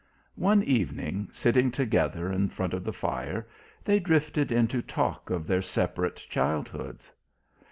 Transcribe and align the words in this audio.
One 0.39 0.63
evening, 0.63 1.29
sitting 1.31 1.69
together 1.69 2.31
in 2.31 2.49
front 2.49 2.73
of 2.73 2.83
the 2.83 2.91
fire, 2.91 3.47
they 3.85 3.99
drifted 3.99 4.51
into 4.51 4.81
talk 4.81 5.29
of 5.29 5.45
their 5.45 5.61
separate 5.61 6.15
childhoods. 6.15 7.11